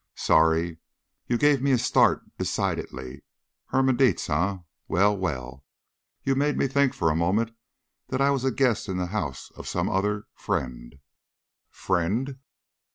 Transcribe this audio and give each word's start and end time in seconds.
"Sorry. 0.15 0.79
You 1.27 1.37
gave 1.37 1.61
me 1.61 1.71
a 1.73 1.77
start 1.77 2.23
decidedly. 2.35 3.21
Herman 3.67 3.97
Dietz, 3.97 4.31
eh? 4.31 4.57
Well, 4.87 5.15
well! 5.15 5.63
You 6.23 6.33
made 6.33 6.57
me 6.57 6.67
think 6.67 6.95
for 6.95 7.11
a 7.11 7.15
moment 7.15 7.51
that 8.07 8.19
I 8.19 8.31
was 8.31 8.43
a 8.43 8.49
guest 8.49 8.89
in 8.89 8.97
the 8.97 9.05
house 9.13 9.51
of 9.51 9.67
some 9.67 9.89
other 9.89 10.25
friend." 10.33 10.95
"_Friend? 11.71 12.39